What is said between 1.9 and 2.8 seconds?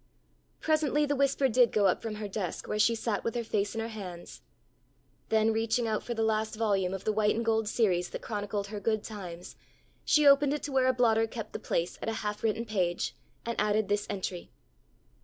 from her desk where